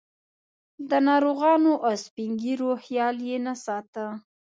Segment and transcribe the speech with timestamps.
[0.89, 4.05] د ناروغانو او سپین ږیرو خیال یې نه ساته.